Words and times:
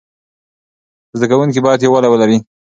زده 1.17 1.27
کوونکي 1.31 1.59
باید 1.65 1.83
یووالی 1.83 2.09
ولري. 2.09 2.37